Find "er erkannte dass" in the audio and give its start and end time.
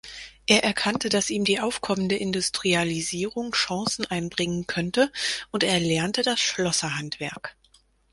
0.47-1.29